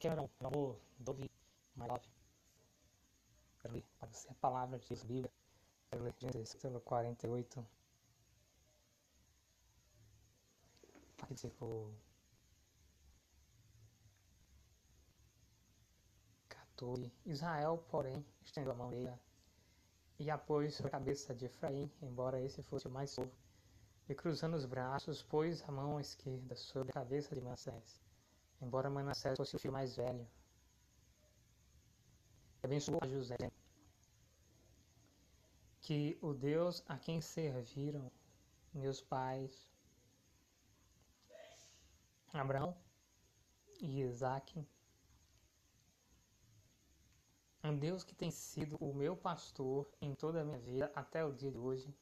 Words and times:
Cameron, 0.00 0.30
meu 0.40 0.48
amor, 0.48 0.80
Dove, 0.98 1.30
my 1.76 1.86
love. 1.86 2.08
Quero 3.60 3.74
ler 3.74 3.84
para 3.98 4.08
você 4.08 4.30
a 4.30 4.34
palavra 4.34 4.78
de 4.78 4.88
Deus, 4.88 5.02
Bíblia. 5.02 5.30
Quero 5.90 6.04
ler 6.04 6.14
Gênesis 6.18 6.54
capítulo 6.54 6.80
48. 6.80 7.66
Versículo 11.28 11.94
14. 16.48 17.12
Israel, 17.26 17.84
porém, 17.90 18.24
estendeu 18.42 18.72
a 18.72 18.74
mão 18.74 18.88
dele 18.88 19.12
e 20.18 20.30
apoiou 20.30 20.70
sobre 20.70 20.88
a 20.88 20.92
cabeça 20.92 21.34
de 21.34 21.44
Efraim, 21.44 21.92
embora 22.00 22.40
esse 22.40 22.62
fosse 22.62 22.86
o 22.86 22.90
mais 22.90 23.14
novo. 23.18 23.30
E 24.08 24.14
cruzando 24.14 24.54
os 24.54 24.64
braços, 24.64 25.22
pôs 25.22 25.62
a 25.68 25.70
mão 25.70 26.00
esquerda 26.00 26.56
sobre 26.56 26.90
a 26.90 26.94
cabeça 26.94 27.34
de 27.34 27.42
Manassés, 27.42 28.00
embora 28.60 28.90
Manassés 28.90 29.36
fosse 29.36 29.56
o 29.56 29.58
filho 29.58 29.72
mais 29.72 29.96
velho. 29.96 30.26
E 32.62 32.66
abençoou 32.66 33.00
José, 33.06 33.36
que 35.80 36.18
o 36.20 36.34
Deus 36.34 36.82
a 36.86 36.98
quem 36.98 37.20
serviram 37.20 38.10
meus 38.72 39.00
pais, 39.00 39.68
Abraão 42.32 42.76
e 43.80 44.02
Isaac, 44.02 44.64
um 47.64 47.76
Deus 47.76 48.04
que 48.04 48.14
tem 48.14 48.30
sido 48.30 48.76
o 48.76 48.94
meu 48.94 49.16
pastor 49.16 49.90
em 50.00 50.14
toda 50.14 50.40
a 50.40 50.44
minha 50.44 50.58
vida 50.58 50.90
até 50.94 51.24
o 51.24 51.32
dia 51.32 51.50
de 51.50 51.58
hoje, 51.58 51.94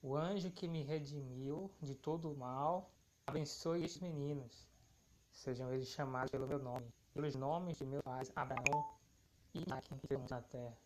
o 0.00 0.16
anjo 0.16 0.50
que 0.50 0.68
me 0.68 0.82
redimiu 0.82 1.70
de 1.82 1.94
todo 1.94 2.30
o 2.30 2.36
mal, 2.36 2.90
abençoe 3.26 3.84
estes 3.84 4.00
meninos, 4.00 4.68
sejam 5.38 5.72
eles 5.72 5.88
chamados 5.88 6.30
pelo 6.30 6.46
meu 6.46 6.58
nome, 6.58 6.92
pelos 7.14 7.34
nomes 7.34 7.78
de 7.78 7.86
meus 7.86 8.02
pais 8.02 8.30
Abraão 8.34 8.92
e 9.54 9.60
Isaac 9.60 9.88
que 9.94 10.06
temos 10.08 10.30
na 10.30 10.42
terra. 10.42 10.76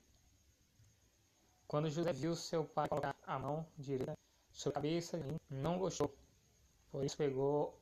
Quando 1.67 1.89
José 1.89 2.13
viu 2.13 2.35
seu 2.37 2.65
pai 2.65 2.87
colocar 2.89 3.17
a 3.27 3.39
mão 3.39 3.67
direita 3.79 4.17
sobre 4.51 4.79
a 4.79 4.83
cabeça 4.83 5.19
de 5.19 5.33
mim, 5.33 5.41
não 5.49 5.79
gostou. 5.79 6.15
Por 6.91 7.03
isso 7.03 7.17
pegou 7.17 7.81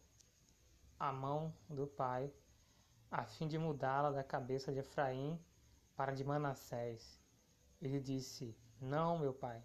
a 0.99 1.13
mão 1.13 1.53
do 1.69 1.89
pai, 1.89 2.33
a 3.11 3.25
fim 3.25 3.49
de 3.49 3.59
mudá-la 3.59 4.13
da 4.13 4.23
cabeça 4.23 4.73
de 4.73 4.79
Efraim 4.79 5.39
para 5.97 6.15
de 6.15 6.25
Manassés. 6.25 7.21
Ele 7.83 7.99
disse: 7.99 8.57
Não, 8.81 9.19
meu 9.19 9.35
pai. 9.35 9.61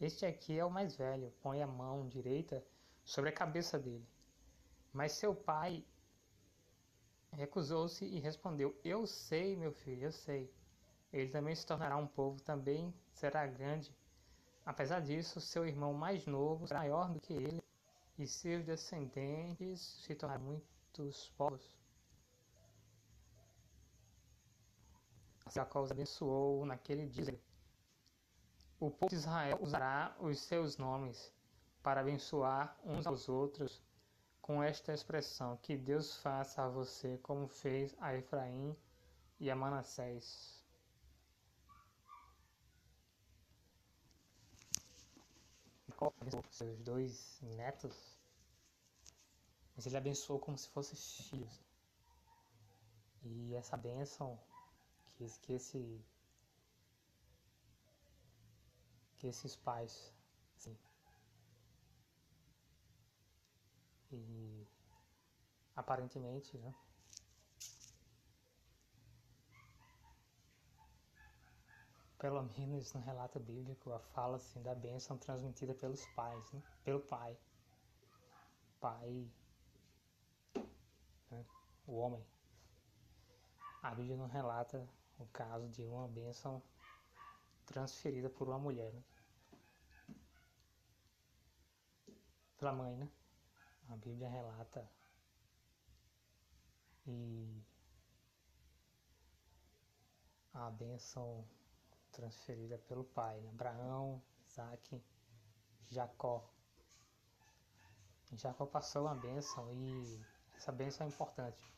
Este 0.00 0.26
aqui 0.26 0.58
é 0.58 0.64
o 0.64 0.70
mais 0.70 0.96
velho. 0.96 1.32
Põe 1.40 1.62
a 1.62 1.66
mão 1.66 2.08
direita 2.08 2.64
sobre 3.04 3.30
a 3.30 3.32
cabeça 3.32 3.78
dele. 3.78 4.06
Mas 4.92 5.12
seu 5.12 5.32
pai 5.32 5.84
recusou-se 7.32 8.04
e 8.04 8.18
respondeu: 8.18 8.78
Eu 8.84 9.06
sei, 9.06 9.56
meu 9.56 9.72
filho, 9.72 10.04
eu 10.04 10.12
sei. 10.12 10.52
Ele 11.12 11.30
também 11.30 11.54
se 11.54 11.66
tornará 11.66 11.96
um 11.96 12.06
povo, 12.06 12.40
também 12.42 12.94
será 13.12 13.46
grande. 13.46 13.94
Apesar 14.64 15.00
disso, 15.00 15.40
seu 15.40 15.66
irmão 15.66 15.94
mais 15.94 16.26
novo 16.26 16.66
será 16.66 16.80
maior 16.80 17.10
do 17.10 17.20
que 17.20 17.32
ele, 17.32 17.62
e 18.18 18.26
seus 18.26 18.64
descendentes 18.64 19.80
se 20.02 20.14
tornarão 20.14 20.44
muitos 20.44 21.30
povos. 21.30 21.78
Jacó 25.50 25.82
os 25.82 25.90
abençoou 25.90 26.66
naquele 26.66 27.06
dia. 27.06 27.40
O 28.78 28.90
povo 28.90 29.08
de 29.08 29.16
Israel 29.16 29.58
usará 29.60 30.14
os 30.20 30.38
seus 30.40 30.76
nomes 30.76 31.32
para 31.82 32.02
abençoar 32.02 32.78
uns 32.84 33.06
aos 33.06 33.28
outros 33.28 33.82
com 34.48 34.62
esta 34.62 34.94
expressão: 34.94 35.58
Que 35.58 35.76
Deus 35.76 36.16
faça 36.16 36.62
a 36.62 36.68
você 36.70 37.18
como 37.18 37.46
fez 37.46 37.94
a 38.00 38.14
Efraim 38.14 38.74
e 39.38 39.50
a 39.50 39.54
Manassés. 39.54 40.64
Abençoou 46.00 46.44
seus 46.50 46.78
dois 46.78 47.38
netos, 47.42 48.16
mas 49.76 49.84
ele 49.84 49.98
abençoou 49.98 50.38
como 50.38 50.56
se 50.56 50.68
fossem 50.70 50.96
filhos. 51.28 51.60
E 53.24 53.54
essa 53.54 53.76
bênção 53.76 54.38
que, 55.08 55.28
que, 55.42 55.52
esse, 55.52 56.00
que 59.16 59.26
esses 59.26 59.56
pais, 59.56 60.14
sim. 60.56 60.78
E 64.10 64.66
aparentemente, 65.76 66.56
né? 66.58 66.74
Pelo 72.18 72.42
menos 72.42 72.92
no 72.92 73.00
relato 73.00 73.38
bíblico, 73.38 73.92
a 73.92 74.00
fala 74.00 74.36
assim, 74.36 74.60
da 74.60 74.74
bênção 74.74 75.16
transmitida 75.16 75.72
pelos 75.72 76.04
pais, 76.16 76.50
né? 76.52 76.60
pelo 76.82 77.00
pai. 77.00 77.38
Pai, 78.80 79.30
né? 81.30 81.46
o 81.86 81.96
homem. 81.96 82.24
A 83.82 83.94
Bíblia 83.94 84.16
não 84.16 84.26
relata 84.26 84.88
o 85.16 85.26
caso 85.26 85.68
de 85.68 85.84
uma 85.84 86.08
bênção 86.08 86.60
transferida 87.64 88.28
por 88.28 88.48
uma 88.48 88.58
mulher, 88.58 88.92
né? 88.92 89.04
Pela 92.56 92.72
mãe, 92.72 92.96
né? 92.96 93.08
A 93.88 93.96
Bíblia 93.96 94.28
relata 94.28 94.86
e 97.06 97.62
a 100.52 100.70
bênção 100.70 101.48
transferida 102.12 102.78
pelo 102.86 103.04
pai, 103.04 103.40
né? 103.40 103.48
Abraão, 103.50 104.22
Isaac, 104.46 105.02
Jacó. 105.88 106.44
Jacó 108.32 108.66
passou 108.66 109.06
uma 109.06 109.14
bênção 109.14 109.72
e 109.72 110.22
essa 110.54 110.70
bênção 110.70 111.06
é 111.06 111.08
importante, 111.08 111.72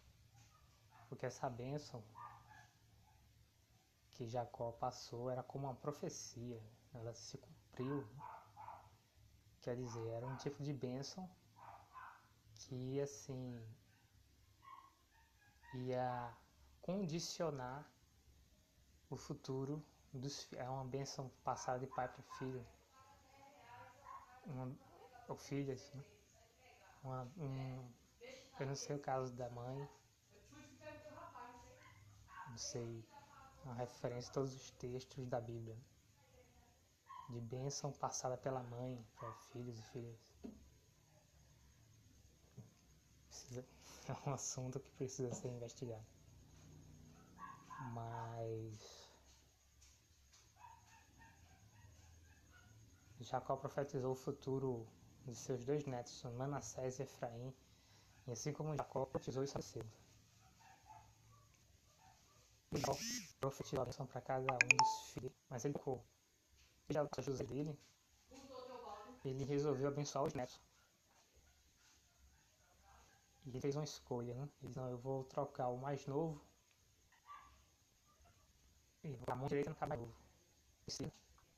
porque 1.08 1.26
essa 1.26 1.48
bênção 1.48 2.02
que 4.10 4.26
Jacó 4.26 4.72
passou 4.72 5.30
era 5.30 5.44
como 5.44 5.68
uma 5.68 5.76
profecia, 5.76 6.60
ela 6.92 7.14
se 7.14 7.38
cumpriu. 7.38 8.04
Quer 9.60 9.76
dizer, 9.76 10.08
era 10.08 10.26
um 10.26 10.36
tipo 10.36 10.60
de 10.62 10.72
bênção 10.72 11.30
que 12.60 13.00
assim 13.00 13.58
ia 15.74 16.36
condicionar 16.82 17.88
o 19.08 19.16
futuro 19.16 19.82
dos 20.12 20.52
é 20.54 20.68
uma 20.68 20.84
bênção 20.84 21.30
passada 21.44 21.78
de 21.78 21.86
pai 21.86 22.08
para 22.08 22.22
filho. 22.38 22.66
Uma, 24.46 24.72
o 25.28 25.36
filho, 25.36 25.72
assim. 25.72 26.02
Uma, 27.04 27.22
um, 27.38 27.88
eu 28.58 28.66
não 28.66 28.74
sei 28.74 28.96
o 28.96 29.00
caso 29.00 29.32
da 29.34 29.48
mãe. 29.50 29.88
Não 32.48 32.58
sei 32.58 33.04
uma 33.64 33.74
referência 33.74 34.30
a 34.30 34.34
todos 34.34 34.54
os 34.54 34.70
textos 34.72 35.26
da 35.26 35.40
Bíblia, 35.40 35.76
de 37.28 37.40
bênção 37.40 37.92
passada 37.92 38.36
pela 38.36 38.62
mãe 38.64 39.04
para 39.18 39.32
filhos 39.52 39.78
e 39.78 39.82
filhas. 39.82 40.29
Precisa, 43.50 43.64
é 44.08 44.30
um 44.30 44.32
assunto 44.32 44.78
que 44.78 44.90
precisa 44.92 45.34
ser 45.34 45.48
investigado. 45.48 46.04
Mas 47.94 49.10
Jacó 53.20 53.56
profetizou 53.56 54.12
o 54.12 54.14
futuro 54.14 54.86
de 55.26 55.34
seus 55.34 55.64
dois 55.64 55.84
netos, 55.84 56.22
Manassés 56.38 57.00
e 57.00 57.02
Efraim, 57.02 57.52
e 58.28 58.30
assim 58.30 58.52
como 58.52 58.76
Jacó 58.76 59.04
profetizou 59.04 59.42
isso 59.42 59.60
cedo. 59.60 59.90
Jacó 62.72 62.96
profetizou 63.40 63.82
a 63.82 63.84
bênção 63.84 64.06
para 64.06 64.20
cada 64.20 64.60
um 64.60 64.76
dos 64.78 65.10
filhos, 65.10 65.32
mas 65.48 65.64
ele 65.64 65.74
ficou. 65.74 66.00
O 66.88 67.22
José 67.22 67.44
dele, 67.44 67.76
ele 69.24 69.44
resolveu 69.44 69.88
abençoar 69.88 70.24
os 70.24 70.34
netos. 70.34 70.60
Ele 73.46 73.60
fez 73.60 73.74
uma 73.74 73.84
escolha, 73.84 74.34
né? 74.34 74.48
Ele 74.60 74.68
disse, 74.68 74.78
não, 74.78 74.90
eu 74.90 74.98
vou 74.98 75.24
trocar 75.24 75.68
o 75.68 75.78
mais 75.78 76.06
novo 76.06 76.40
e 79.02 79.18
a 79.26 79.34
mão 79.34 79.48
direita 79.48 79.70
no 79.70 79.76
cara 79.76 79.88
mais 79.88 80.00
novo. 80.00 81.12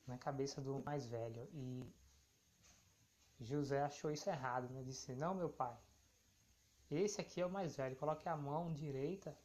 Na 0.06 0.18
cabeça 0.18 0.60
do 0.60 0.80
mais 0.84 1.06
velho. 1.06 1.48
E 1.52 1.84
José 3.40 3.82
achou 3.82 4.10
isso 4.10 4.28
errado, 4.30 4.68
né? 4.70 4.82
Disse, 4.82 5.14
não 5.14 5.34
meu 5.34 5.48
pai, 5.48 5.76
esse 6.90 7.20
aqui 7.20 7.40
é 7.40 7.46
o 7.46 7.50
mais 7.50 7.76
velho, 7.76 7.96
coloque 7.96 8.28
a 8.28 8.36
mão 8.36 8.72
direita 8.72 9.36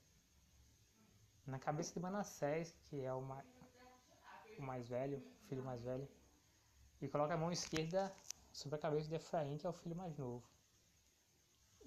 na 1.46 1.58
cabeça 1.58 1.94
de 1.94 2.00
Manassés, 2.00 2.76
que 2.86 3.02
é 3.02 3.14
o 3.14 3.22
mais, 3.22 3.46
o 4.60 4.62
mais 4.62 4.88
velho, 4.88 5.18
o 5.18 5.48
filho 5.48 5.64
mais 5.64 5.82
velho, 5.82 6.08
e 7.02 7.08
coloca 7.08 7.34
a 7.34 7.38
mão 7.38 7.52
esquerda 7.52 8.14
sobre 8.52 8.76
a 8.76 8.80
cabeça 8.80 9.08
de 9.08 9.16
Efraim, 9.16 9.58
que 9.58 9.66
é 9.66 9.70
o 9.70 9.74
filho 9.74 9.96
mais 9.96 10.18
novo. 10.18 10.44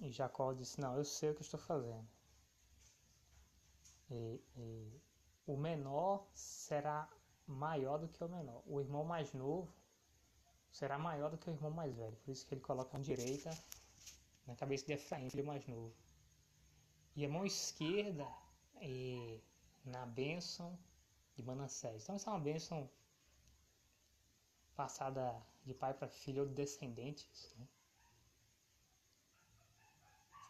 E 0.01 0.09
Jacó 0.09 0.51
disse: 0.51 0.81
Não, 0.81 0.97
eu 0.97 1.05
sei 1.05 1.29
o 1.29 1.35
que 1.35 1.43
estou 1.43 1.59
fazendo. 1.59 2.07
E, 4.09 4.41
e, 4.57 5.01
o 5.45 5.55
menor 5.55 6.27
será 6.33 7.07
maior 7.45 7.99
do 7.99 8.07
que 8.07 8.23
o 8.23 8.27
menor. 8.27 8.63
O 8.65 8.81
irmão 8.81 9.03
mais 9.03 9.31
novo 9.31 9.71
será 10.71 10.97
maior 10.97 11.29
do 11.29 11.37
que 11.37 11.49
o 11.49 11.53
irmão 11.53 11.69
mais 11.69 11.95
velho. 11.95 12.17
Por 12.17 12.31
isso 12.31 12.45
que 12.47 12.55
ele 12.55 12.61
coloca 12.61 12.97
a 12.97 12.99
direita 12.99 13.51
na 14.47 14.55
cabeça 14.55 14.85
de 14.87 14.93
Efraim, 14.93 15.29
filho 15.29 15.45
mais 15.45 15.65
novo. 15.67 15.93
E 17.15 17.23
a 17.23 17.29
mão 17.29 17.45
esquerda 17.45 18.27
e, 18.81 19.39
na 19.85 20.05
bênção 20.05 20.77
de 21.35 21.43
Manassés. 21.43 22.03
Então, 22.03 22.15
essa 22.15 22.29
é 22.29 22.33
uma 22.33 22.39
bênção 22.39 22.89
passada 24.75 25.39
de 25.63 25.73
pai 25.73 25.93
para 25.93 26.07
filho 26.07 26.41
ou 26.41 26.47
de 26.47 26.55
descendentes, 26.55 27.53
né? 27.57 27.67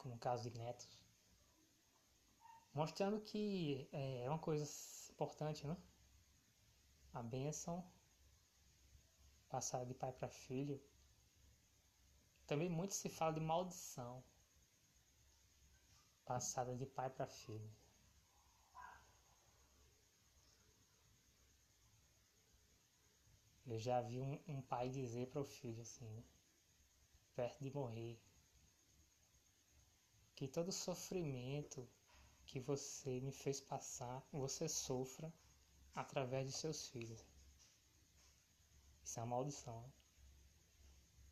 Como 0.02 0.16
o 0.16 0.18
caso 0.18 0.50
de 0.50 0.58
netos. 0.58 1.00
Mostrando 2.74 3.22
que 3.22 3.88
é, 3.92 4.24
é 4.24 4.30
uma 4.30 4.40
coisa 4.40 4.66
importante, 5.12 5.68
né? 5.68 5.78
A 7.14 7.22
bênção 7.22 7.88
passada 9.48 9.86
de 9.86 9.94
pai 9.94 10.12
para 10.12 10.28
filho. 10.28 10.82
Também 12.48 12.68
muito 12.68 12.96
se 12.96 13.10
fala 13.10 13.34
de 13.34 13.40
maldição 13.42 14.24
passada 16.26 16.76
de 16.76 16.88
pai 16.88 17.12
para 17.12 17.28
filho. 17.28 17.72
Eu 23.68 23.78
já 23.78 24.02
vi 24.02 24.20
um, 24.20 24.42
um 24.48 24.62
pai 24.64 24.90
dizer 24.90 25.28
para 25.28 25.42
o 25.42 25.46
filho 25.46 25.82
assim, 25.84 26.10
né? 26.10 26.24
perto 27.36 27.64
de 27.64 27.72
morrer, 27.72 28.20
que 30.42 30.48
todo 30.48 30.72
sofrimento 30.72 31.88
que 32.48 32.60
você 32.60 33.20
me 33.20 33.32
fez 33.32 33.62
passar, 33.62 34.28
você 34.32 34.68
sofra 34.68 35.32
através 35.94 36.48
de 36.48 36.52
seus 36.52 36.88
filhos. 36.88 37.24
Isso 39.04 39.20
é 39.20 39.22
uma 39.22 39.36
maldição. 39.36 39.80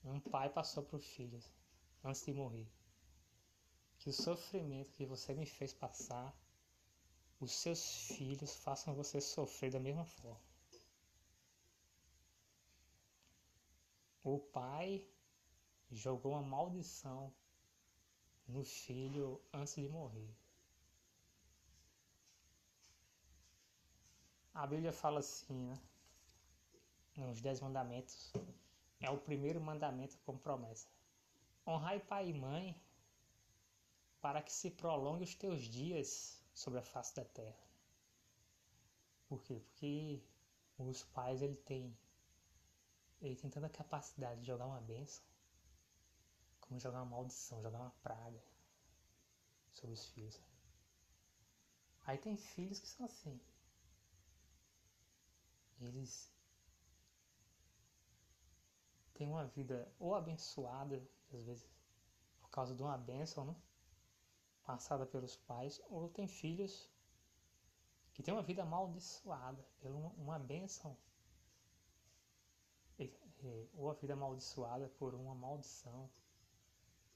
Né? 0.03 0.11
Um 0.11 0.19
pai 0.19 0.47
passou 0.47 0.83
para 0.83 0.97
os 0.97 1.07
filhos 1.07 1.51
antes 2.03 2.23
de 2.23 2.31
morrer. 2.31 2.71
Que 3.97 4.11
o 4.11 4.13
sofrimento 4.13 4.91
que 4.91 5.07
você 5.07 5.33
me 5.33 5.47
fez 5.47 5.73
passar, 5.73 6.31
os 7.39 7.51
seus 7.51 8.11
filhos 8.15 8.57
façam 8.57 8.93
você 8.93 9.19
sofrer 9.19 9.71
da 9.71 9.79
mesma 9.79 10.05
forma. 10.05 10.39
O 14.23 14.37
pai 14.37 15.03
jogou 15.89 16.33
uma 16.33 16.43
maldição 16.43 17.33
no 18.49 18.63
filho 18.63 19.39
antes 19.53 19.75
de 19.75 19.87
morrer. 19.87 20.29
A 24.53 24.65
Bíblia 24.65 24.91
fala 24.91 25.19
assim, 25.19 25.53
né? 25.53 25.79
Nos 27.15 27.41
Dez 27.41 27.59
Mandamentos, 27.61 28.33
é 28.99 29.09
o 29.09 29.17
primeiro 29.17 29.61
mandamento 29.61 30.17
com 30.25 30.37
promessa. 30.37 30.87
Honrai 31.65 31.99
pai 31.99 32.29
e 32.29 32.33
mãe 32.33 32.75
para 34.19 34.41
que 34.41 34.51
se 34.51 34.71
prolongue 34.71 35.23
os 35.23 35.35
teus 35.35 35.61
dias 35.61 36.43
sobre 36.53 36.79
a 36.79 36.83
face 36.83 37.15
da 37.15 37.25
terra. 37.25 37.67
Por 39.27 39.41
quê? 39.43 39.53
Porque 39.53 40.23
os 40.77 41.03
pais 41.03 41.41
ele 41.41 41.55
tem 41.55 41.95
ele 43.21 43.35
tem 43.35 43.49
tanta 43.49 43.69
capacidade 43.69 44.39
de 44.39 44.47
jogar 44.47 44.65
uma 44.65 44.81
bênção 44.81 45.28
como 46.69 46.79
jogar 46.79 47.01
uma 47.01 47.17
maldição, 47.17 47.63
jogar 47.63 47.79
uma 47.79 47.95
praga 48.03 48.39
sobre 49.71 49.95
os 49.95 50.05
filhos. 50.05 50.39
Aí 52.05 52.17
tem 52.17 52.37
filhos 52.37 52.79
que 52.79 52.87
são 52.87 53.07
assim. 53.07 53.41
Eles 55.81 56.31
têm 59.15 59.27
uma 59.27 59.45
vida 59.45 59.91
ou 59.99 60.13
abençoada, 60.13 60.95
às 61.33 61.43
vezes 61.43 61.67
por 62.39 62.49
causa 62.49 62.75
de 62.75 62.83
uma 62.83 62.97
bênção, 62.97 63.45
né? 63.45 63.55
passada 64.63 65.05
pelos 65.07 65.35
pais, 65.35 65.81
ou 65.89 66.07
tem 66.09 66.27
filhos 66.27 66.87
que 68.13 68.21
têm 68.21 68.33
uma 68.33 68.43
vida 68.43 68.61
amaldiçoada 68.61 69.65
por 69.79 69.89
uma, 69.91 70.37
bênção, 70.37 70.95
ou 73.73 73.89
a 73.89 73.93
vida 73.95 74.13
amaldiçoada 74.13 74.87
por 74.89 75.15
uma 75.15 75.33
maldição 75.33 76.09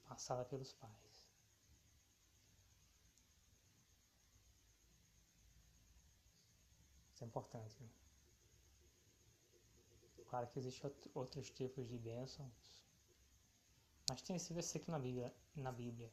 passada 0.08 0.44
pelos 0.44 0.72
pais. 0.72 1.28
Isso 7.12 7.24
é 7.24 7.26
importante. 7.26 7.76
Né? 7.80 7.88
Claro 10.28 10.48
que 10.48 10.58
existem 10.58 10.92
outros 11.14 11.50
tipos 11.50 11.88
de 11.88 11.98
bênçãos, 11.98 12.84
mas 14.08 14.22
tem 14.22 14.36
esse 14.36 14.52
versículo 14.52 14.92
na 14.92 14.98
Bíblia, 14.98 15.34
na 15.54 15.72
Bíblia 15.72 16.12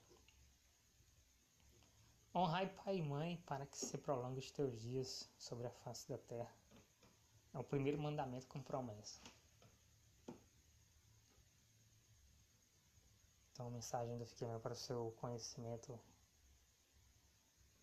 Honrai 2.34 2.66
pai 2.70 2.96
e 2.96 3.02
mãe 3.02 3.36
para 3.46 3.66
que 3.66 3.78
se 3.78 3.98
prolongue 3.98 4.40
os 4.40 4.50
teus 4.52 4.80
dias 4.80 5.30
sobre 5.38 5.68
a 5.68 5.70
face 5.70 6.08
da 6.08 6.18
terra. 6.18 6.56
É 7.54 7.60
o 7.60 7.64
primeiro 7.64 8.02
mandamento 8.02 8.48
com 8.48 8.64
promessa. 8.64 9.20
Então, 13.62 13.70
mensagem 13.70 14.18
do 14.18 14.26
Fiquei 14.26 14.48
para 14.58 14.74
o 14.74 14.76
seu 14.76 15.12
conhecimento, 15.22 16.00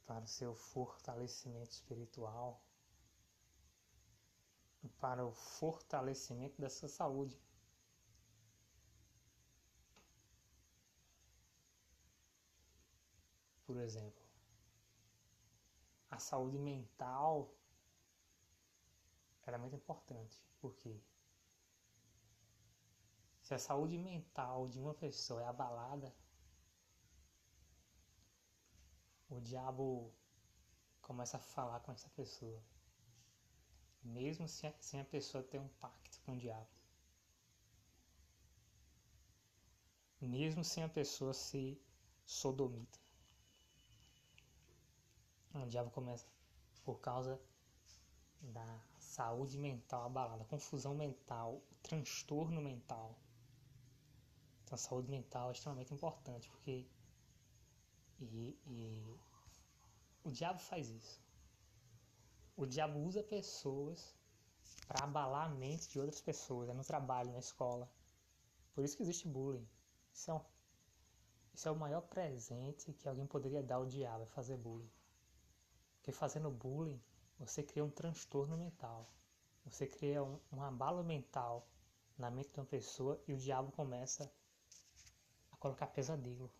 para 0.04 0.24
o 0.24 0.26
seu 0.26 0.52
fortalecimento 0.52 1.70
espiritual, 1.70 2.60
para 4.98 5.24
o 5.24 5.30
fortalecimento 5.30 6.60
da 6.60 6.68
sua 6.68 6.88
saúde. 6.88 7.40
Por 13.64 13.76
exemplo, 13.76 14.24
a 16.10 16.18
saúde 16.18 16.58
mental 16.58 17.54
era 19.46 19.56
muito 19.56 19.76
importante, 19.76 20.42
porque 20.60 21.00
se 23.48 23.54
a 23.54 23.58
saúde 23.58 23.96
mental 23.96 24.68
de 24.68 24.78
uma 24.78 24.92
pessoa 24.92 25.42
é 25.42 25.46
abalada, 25.46 26.14
o 29.30 29.40
diabo 29.40 30.12
começa 31.00 31.38
a 31.38 31.40
falar 31.40 31.80
com 31.80 31.90
essa 31.90 32.10
pessoa, 32.10 32.62
mesmo 34.04 34.46
sem 34.46 35.00
a 35.00 35.04
pessoa 35.06 35.42
ter 35.42 35.58
um 35.58 35.68
pacto 35.80 36.20
com 36.26 36.32
o 36.32 36.36
diabo. 36.36 36.68
Mesmo 40.20 40.62
sem 40.62 40.84
a 40.84 40.88
pessoa 40.90 41.32
ser 41.32 41.82
sodomita. 42.26 42.98
O 45.54 45.66
diabo 45.66 45.90
começa 45.90 46.26
por 46.84 47.00
causa 47.00 47.40
da 48.42 48.84
saúde 48.98 49.56
mental 49.56 50.04
abalada, 50.04 50.44
confusão 50.44 50.94
mental, 50.94 51.62
transtorno 51.82 52.60
mental. 52.60 53.18
Então 54.68 54.76
a 54.76 54.78
saúde 54.78 55.10
mental 55.10 55.48
é 55.48 55.52
extremamente 55.52 55.94
importante 55.94 56.50
porque 56.50 56.86
e, 58.20 58.54
e 58.66 59.18
o 60.22 60.30
diabo 60.30 60.58
faz 60.58 60.90
isso. 60.90 61.18
O 62.54 62.66
diabo 62.66 62.98
usa 62.98 63.22
pessoas 63.22 64.14
para 64.86 65.04
abalar 65.04 65.46
a 65.46 65.54
mente 65.54 65.88
de 65.88 65.98
outras 65.98 66.20
pessoas, 66.20 66.68
é 66.68 66.74
no 66.74 66.84
trabalho, 66.84 67.32
na 67.32 67.38
escola. 67.38 67.90
Por 68.74 68.84
isso 68.84 68.94
que 68.94 69.02
existe 69.02 69.26
bullying. 69.26 69.66
Isso 70.12 70.30
é, 70.30 70.34
um, 70.34 70.40
isso 71.54 71.66
é 71.66 71.70
o 71.70 71.76
maior 71.76 72.02
presente 72.02 72.92
que 72.92 73.08
alguém 73.08 73.26
poderia 73.26 73.62
dar 73.62 73.76
ao 73.76 73.86
diabo, 73.86 74.24
é 74.24 74.26
fazer 74.26 74.58
bullying. 74.58 74.90
Porque 75.96 76.12
fazendo 76.12 76.50
bullying, 76.50 77.00
você 77.38 77.62
cria 77.62 77.84
um 77.84 77.90
transtorno 77.90 78.54
mental. 78.58 79.08
Você 79.64 79.86
cria 79.86 80.22
um, 80.22 80.38
um 80.52 80.62
abalo 80.62 81.02
mental 81.02 81.66
na 82.18 82.30
mente 82.30 82.52
de 82.52 82.60
uma 82.60 82.66
pessoa 82.66 83.18
e 83.26 83.32
o 83.32 83.38
diabo 83.38 83.72
começa 83.72 84.30
colocar 85.58 85.86
pesadelo. 85.88 86.50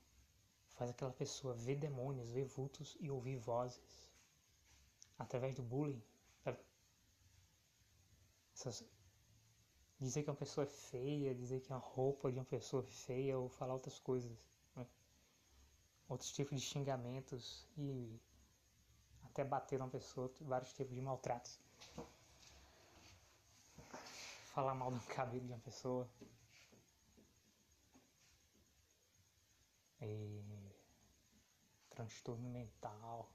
Faz 0.77 0.91
aquela 0.91 1.13
pessoa 1.13 1.55
ver 1.55 1.77
demônios, 1.77 2.31
ver 2.31 2.45
vultos 2.45 2.97
e 3.01 3.11
ouvir 3.11 3.37
vozes. 3.37 4.09
Através 5.19 5.55
do 5.57 5.63
bullying. 5.63 6.03
Essas, 8.55 8.85
dizer 10.01 10.25
que 10.25 10.31
uma 10.31 10.37
pessoa 10.37 10.65
é 10.65 10.67
feia, 10.69 11.35
dizer 11.35 11.61
que 11.61 11.73
a 11.73 11.77
roupa 11.77 12.31
de 12.33 12.39
uma 12.39 12.45
pessoa 12.45 12.83
é 12.83 12.87
feia 12.87 13.39
ou 13.39 13.49
falar 13.49 13.75
outras 13.75 13.99
coisas. 13.99 14.33
Né? 14.75 14.87
Outros 16.09 16.33
tipos 16.33 16.61
de 16.61 16.67
xingamentos 16.67 17.67
e 17.77 18.21
até 19.25 19.45
bater 19.45 19.81
uma 19.81 19.89
pessoa, 19.89 20.33
vários 20.41 20.73
tipos 20.73 20.95
de 20.95 21.01
maltratos. 21.01 21.61
Falar 24.53 24.75
mal 24.75 24.91
do 24.91 25.01
cabelo 25.15 25.47
de 25.47 25.53
uma 25.53 25.61
pessoa. 25.61 26.09
E... 30.01 30.43
Transtorno 31.99 32.49
mental. 32.49 33.29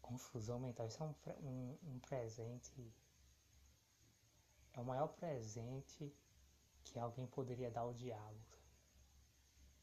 confusão 0.00 0.60
mental. 0.60 0.86
Isso 0.86 1.02
é 1.02 1.06
um, 1.06 1.14
um, 1.48 1.78
um 1.82 1.98
presente. 1.98 2.94
É 4.72 4.78
o 4.78 4.84
maior 4.84 5.08
presente 5.08 6.16
que 6.84 7.00
alguém 7.00 7.26
poderia 7.26 7.68
dar 7.68 7.80
ao 7.80 7.92
diabo. 7.92 8.38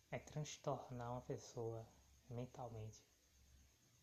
É 0.09 0.19
transtornar 0.19 1.11
uma 1.11 1.21
pessoa 1.21 1.85
mentalmente. 2.29 3.05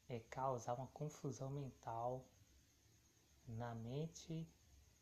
É 0.07 0.21
causar 0.21 0.75
uma 0.75 0.89
confusão 0.89 1.49
mental 1.49 2.27
na 3.49 3.75
mente 3.75 4.47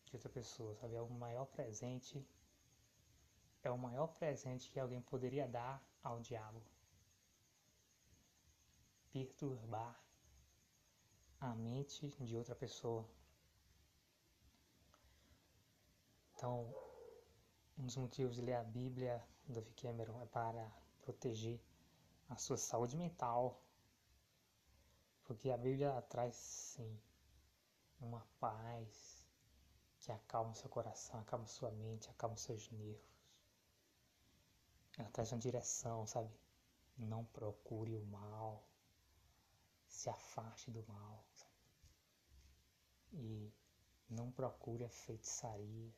de 0.05 0.15
outra 0.15 0.29
pessoa, 0.29 0.77
sabe? 0.77 0.95
É 0.95 1.03
o 1.03 1.11
maior 1.11 1.47
presente. 1.47 2.25
É 3.65 3.71
o 3.73 3.77
maior 3.77 4.07
presente 4.07 4.71
que 4.71 4.79
alguém 4.79 5.03
poderia 5.03 5.49
dar 5.49 5.85
ao 6.05 6.21
diabo. 6.21 6.63
Perturbar 9.15 9.97
a 11.39 11.55
mente 11.55 12.09
de 12.19 12.37
outra 12.37 12.57
pessoa. 12.57 13.09
Então, 16.35 16.75
um 17.79 17.87
dos 17.87 17.97
motivos 17.97 18.35
de 18.35 18.43
ler 18.43 18.55
a 18.55 18.65
Bíblia 18.65 19.25
do 19.47 19.63
Cameron 19.77 20.21
é 20.21 20.27
para 20.27 20.69
proteger 21.01 21.61
a 22.29 22.37
sua 22.37 22.57
saúde 22.57 22.97
mental, 22.97 23.63
porque 25.23 25.49
a 25.49 25.57
Bíblia 25.57 26.03
traz 26.03 26.35
sim 26.35 27.01
uma 28.01 28.27
paz 28.41 29.25
que 30.01 30.11
acalma 30.11 30.57
seu 30.57 30.69
coração, 30.69 31.21
acalma 31.21 31.47
sua 31.47 31.71
mente, 31.71 32.11
acalma 32.11 32.37
seus 32.37 32.69
nervos. 32.73 33.15
Ela 34.99 35.11
traz 35.11 35.31
uma 35.31 35.39
direção, 35.39 36.05
sabe? 36.05 36.35
Não 36.99 37.25
procure 37.27 37.95
o 37.95 38.05
mal, 38.07 38.74
se 39.95 40.11
afaste 40.11 40.71
do 40.71 40.85
mal. 40.89 41.25
E 43.13 43.53
não 44.11 44.31
procure 44.31 44.85
a 44.85 44.89
feitiçaria, 44.89 45.95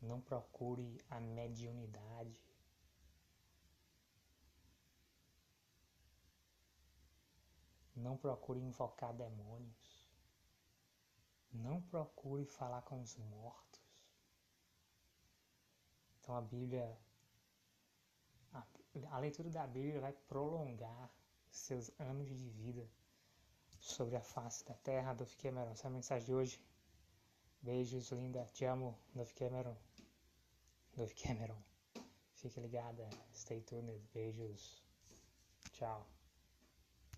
não 0.00 0.20
procure 0.20 1.00
a 1.08 1.18
mediunidade. 1.18 2.38
Não 7.96 8.16
procure 8.16 8.60
invocar 8.60 9.14
demônios. 9.14 10.06
Não 11.50 11.80
procure 11.80 12.44
falar 12.44 12.82
com 12.82 13.00
os 13.00 13.16
mortos. 13.16 13.80
Então 16.18 16.36
a 16.36 16.42
Bíblia, 16.42 16.98
a, 18.52 18.66
a 19.12 19.18
leitura 19.18 19.48
da 19.48 19.66
Bíblia 19.66 20.00
vai 20.00 20.12
prolongar 20.12 21.10
seus 21.48 21.90
anos 21.98 22.26
de 22.26 22.50
vida 22.50 22.86
sobre 23.84 24.16
a 24.16 24.22
face 24.22 24.64
da 24.64 24.74
terra. 24.74 25.14
Dove 25.14 25.36
Cameron, 25.36 25.70
essa 25.70 25.86
é 25.86 25.88
a 25.88 25.92
mensagem 25.92 26.26
de 26.26 26.34
hoje. 26.34 26.60
Beijos, 27.62 28.10
linda. 28.10 28.48
Te 28.52 28.64
amo, 28.64 28.98
Dove 29.14 29.32
Cameron. 29.34 29.76
Dove 30.96 31.14
Cameron. 31.14 31.62
Fique 32.34 32.60
ligada. 32.60 33.08
Stay 33.34 33.60
tuned. 33.60 34.00
Beijos. 34.12 34.82
Tchau. 35.72 36.13